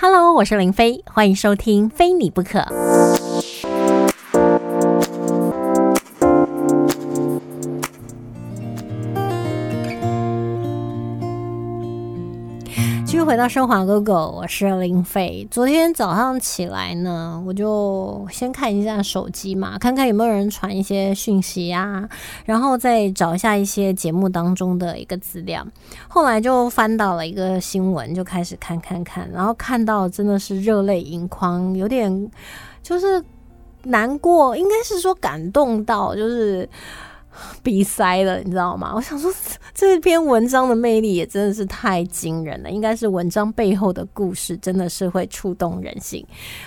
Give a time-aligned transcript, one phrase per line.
[0.00, 2.60] Hello，我是林飞，欢迎收听《非你不可》。
[13.48, 15.48] 继续回到生华哥哥，我是林飞。
[15.50, 22.06] 昨天早上起来呢，我就先看一下手机嘛，看看有没有人传一些讯息啊，
[22.44, 25.66] 然后再找一下一些节目当中的一个资料。
[26.08, 32.30] 后来就翻到了一个新闻，就开始看看看，然后看到真的是热泪盈眶，有点
[32.82, 33.24] 就是
[33.84, 36.68] 难过，应该是说感动到就是。
[37.62, 38.92] 鼻塞了，你知道吗？
[38.94, 39.32] 我想说，
[39.74, 42.70] 这篇文章的魅力也真的是太惊人了。
[42.70, 46.24] 应该是文章背后的故事真的是会触动人心。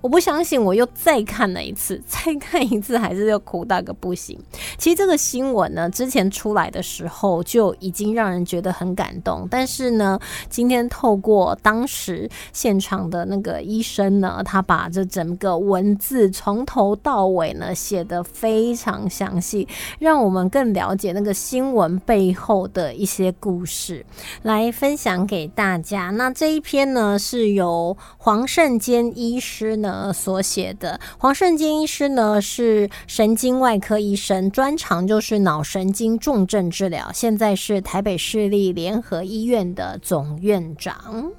[0.00, 4.38] 我不相信，我又再看了一次， 再看一次还是又哭到个不行。
[4.78, 9.46] 其实这个新闻呢，之前出来的时候就已经让人觉得很感动。
[9.50, 19.66] 但是呢，今天透过当时现场的那个医生呢，他把这整个文字从头到尾呢写得非常详细，
[19.98, 20.48] 让我们。
[20.54, 24.06] 更了解那个新闻背后的一些故事，
[24.42, 26.10] 来分享给大家。
[26.10, 31.00] 那这一篇呢，是由黄圣坚医师呢所写的。
[31.18, 41.32] 黄圣坚医师呢是神经外科医生，专长就是脑神经重症治疗，现在是台北市立联合医院的总院长。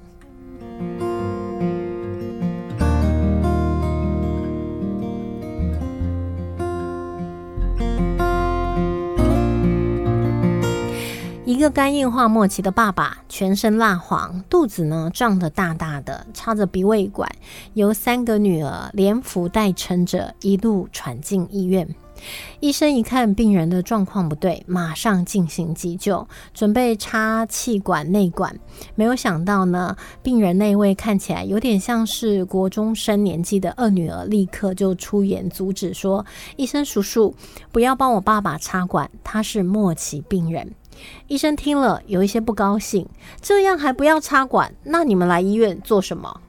[11.56, 17.32] 一个肝硬化末期的爸爸，全身蜡黄，肚子呢胀得大大的，插着鼻胃管，
[17.76, 21.88] 由三个女儿连扶带撑着，一路闯进医院。
[22.60, 28.60] 医生一看病人的状况不对，马上进行急救，准备插气管内管。
[28.96, 36.26] 没有想到呢，病人那位看起来有点像是国中生年纪的二女儿，立刻就出言阻止说
[36.58, 37.34] ：“医生叔叔，
[37.72, 40.74] 不要帮我爸爸插管，他是末期病人。”
[41.28, 43.08] 医生听了有一些不高兴，
[43.42, 44.74] 这样还不要插管？
[44.84, 46.42] 那你们来医院做什么？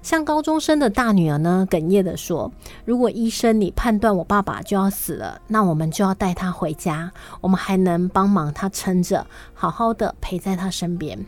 [0.00, 2.52] 像高中生的大女儿呢，哽咽的说
[2.86, 11.26] ：“如果医生你判断我爸爸就要死了，那我们就要带他回家，我们还能帮忙他撑着，好好的陪在他身边。”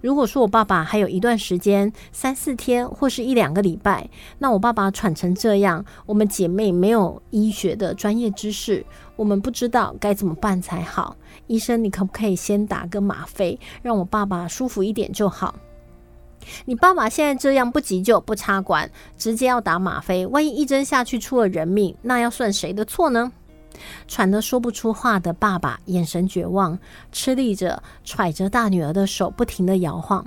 [0.00, 4.08] 如果说我爸爸还有一段时间，三四天或是一两个礼拜，
[4.38, 8.84] 那我爸爸喘成这样，我们姐妹没有医学的专业知识，
[9.16, 11.16] 我们不知道该怎么办才好。
[11.46, 15.54] 医生，你可不可以先打个吗啡，让我爸爸舒服一点就好？
[16.64, 23.30] 你爸爸现在这样不急救不插管，直接要打吗啡，万一一针下去出了人命，那要算谁的错呢？
[24.08, 26.78] 喘得说不出话的爸爸，眼神绝望，
[27.12, 30.26] 吃力着揣着大女儿的手，不停地摇晃。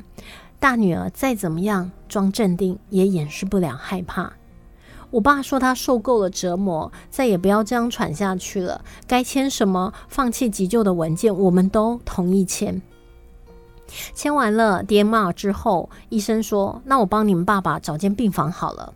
[0.59, 4.33] 大女儿再怎么样装镇定，也掩饰不了害怕。
[5.11, 8.83] 我爸说他受够了折磨，再也不要这样喘下去了。
[9.05, 12.81] 该签什么放弃急救的文件，我们都同意签。
[14.15, 18.93] 签完了 DMR 之后，医生说：“那我帮你们爸爸找间病房好了。”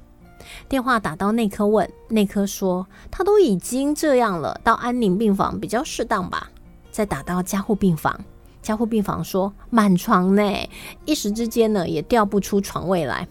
[0.69, 6.49] 电话打到内科问，内科说他都已经这样了，到安宁病房比较适当吧。
[6.91, 8.19] 再打到加护病房，
[8.61, 10.69] 加护病房说满床呢，
[11.05, 13.27] 一时之间呢也调不出床位来。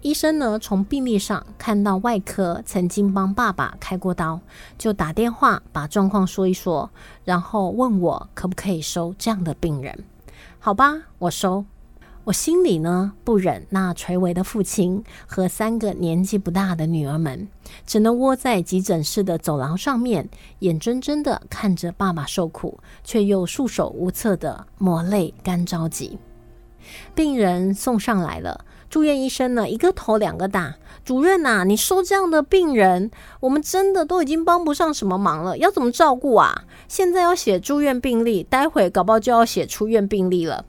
[0.00, 4.40] 医生呢从病历上看到外科曾经帮爸爸开过刀，
[4.76, 6.90] 就打电话把状况说一说，
[7.24, 10.04] 然后问我可不可以收这样的病人。
[10.60, 11.64] 好吧，我收。
[12.28, 17.48] 我心里呢不忍那垂危的父亲和三个年纪不大的女儿们，
[17.86, 20.28] 只能窝在急诊室的走廊上面，
[20.58, 26.18] 眼睁睁的看着爸爸受苦，却又束手无策的抹泪干着急。
[27.14, 36.64] 病人送上来了，住院医生呢一个头两个大，主任呐，你收这样的病人，我们真的都已经帮不上什么忙了，要怎么照顾啊？
[36.88, 40.66] 现在要写住院病历，待会搞不好就要写出院病历了。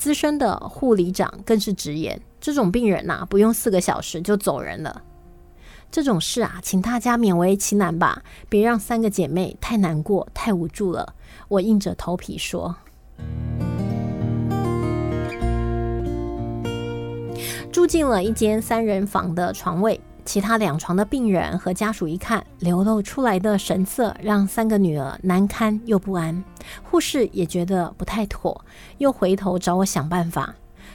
[0.00, 5.02] 资深的护理长更是直言：“这种病人呐，不用四个小时就走人了。
[5.90, 11.14] 这种事啊，请大家勉为其难吧，别让三个姐妹太难过、太无助了。”
[11.48, 12.74] 我硬着头皮说
[17.70, 26.42] ：“住进了一间三人房的床位。”其他两床的病人和家属一看，流露出来的神色让三个女儿难堪又不安。
[26.82, 28.64] 护士也觉得不太妥，
[28.98, 30.54] 又回头找我想办法，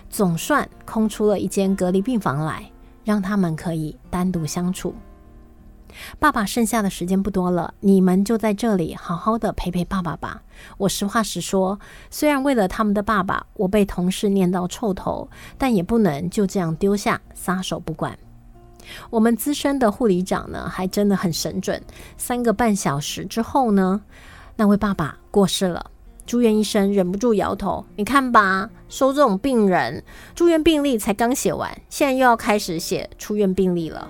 [0.09, 2.69] 总算空出了一间隔离病房来，
[3.03, 4.95] 让他们可以单独相处。
[6.19, 10.43] 爸爸剩下的时间不多了，你们就在这里好好的陪陪爸爸吧。
[10.77, 11.79] 我实话实说，
[12.09, 18.17] 虽然为了他们的爸爸，我被同事念到臭头，但也不能就这样丢下撒手不管。
[19.09, 21.81] 我们资深的护理长呢，还真的很神准。
[22.17, 24.01] 三个半小时之后呢，
[24.55, 25.91] 那位爸爸过世了。
[26.25, 30.03] 住院医生忍不住摇头：“你看吧，收这种病人，
[30.33, 34.07] 住院病历才刚写完，现在又要开始写出院病历了。”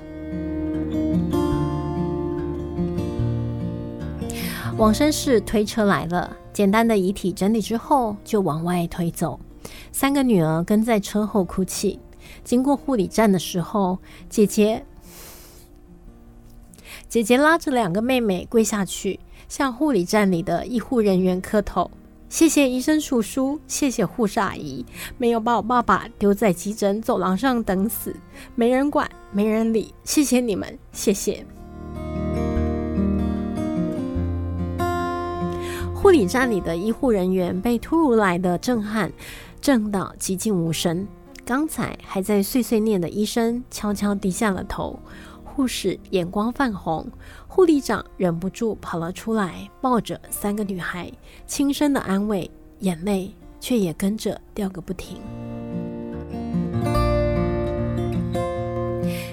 [4.78, 9.38] 往生室推车来了，简单的遗体整理之后就往外推走。
[9.92, 12.00] 三个女儿跟在车后哭泣。
[12.44, 14.00] 经过护理站的时候，
[14.30, 14.86] 姐姐
[17.08, 21.90] 姐姐拉着两个妹妹跪下去，向护理站里的医护人员磕头。
[22.28, 24.86] 谢谢医生叔叔，谢谢护士阿姨，
[25.18, 28.16] 没有把我爸爸丢在急诊走廊上等死，
[28.56, 29.94] 没人管，没人理。
[30.04, 31.46] 谢谢你们，谢谢。
[35.94, 39.12] 护理站里的医护人员被突如来的震撼
[39.62, 41.08] 震到寂静无声。
[41.46, 45.00] 刚才还在碎碎念的医生悄悄低下了头，
[45.44, 47.08] 护士眼光泛红，
[47.48, 51.12] 护理长忍不住跑了出来，抱着三个女孩，
[51.46, 52.50] 轻声的安慰，
[52.80, 55.20] 眼泪却也跟着掉个不停。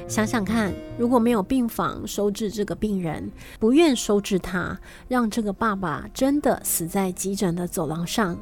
[0.06, 8.38] 想想看，如果没有病房收治这个病人，不愿收治他，让这个爸爸真的死在急诊的走廊上，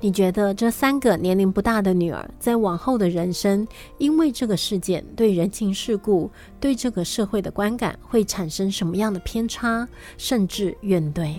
[0.00, 3.66] 你觉得这三个年龄不大的女儿在往后的人生，
[3.98, 11.34] 因为这个事件对人情世故、对这个社会的观感会产生什么样的偏差，甚至怨怼？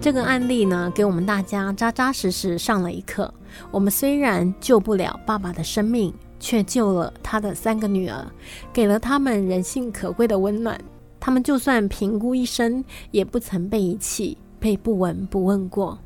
[0.00, 3.32] 这个案例呢，给我们大家扎扎实实上了一课。
[3.72, 8.24] 我们虽然救不了爸爸的生命，却救了他的三个女儿，
[8.72, 10.80] 给了他们人性可贵的温暖。
[11.18, 15.96] 他们就算评估一生，也不曾被遗弃、被不闻不问过。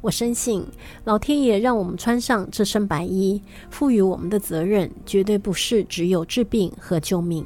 [0.00, 0.64] 我深信，
[1.02, 7.44] 老天爷让我们穿上这身白衣，赋予我们的责任，绝对不是只有治病和救命。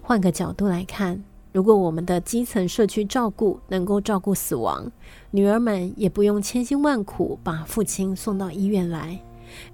[0.00, 1.20] 换个角度来看。
[1.50, 4.88] 如果我们的基层社区照顾能够照顾死亡，
[5.32, 9.20] 女儿们也不用千辛万苦把父亲送到医院来。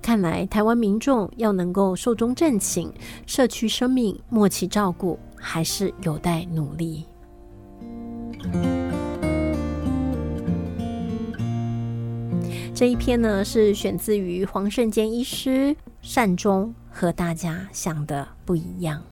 [0.01, 2.91] 看来台湾民众要能够寿终正寝，
[3.27, 7.05] 社区生命默契照顾还是有待努力。
[12.81, 19.03] 这一篇呢是选自于黄圣坚医师善终，和大家想的不一样。